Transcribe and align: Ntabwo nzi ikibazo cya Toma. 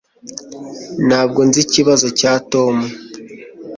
Ntabwo 1.07 1.39
nzi 1.47 1.59
ikibazo 1.65 2.07
cya 2.19 2.33
Toma. 2.49 2.87